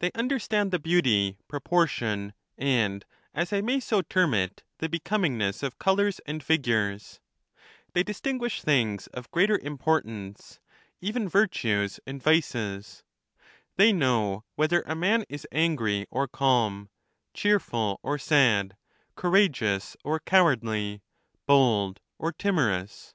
[0.00, 5.62] They understand the beau ty, proportion, and, as I may so term it, tlie becomingness
[5.62, 7.18] of colors and figures;
[7.94, 10.60] they distinguish things of greater importance,
[11.00, 13.04] even virtues and vices;
[13.76, 16.90] they know whether a man is angry or calm,
[17.32, 18.76] cheerful or sad,
[19.16, 21.00] courageous or cow ardly,
[21.46, 23.14] bold or timorous.